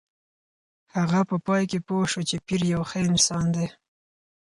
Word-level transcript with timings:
هغه 0.95 1.19
په 1.29 1.35
پای 1.45 1.63
کې 1.71 1.79
پوه 1.87 2.05
شوه 2.11 2.23
چې 2.29 2.37
پییر 2.45 2.61
یو 2.73 2.81
ښه 2.89 2.97
انسان 3.09 3.45
دی. 3.55 3.67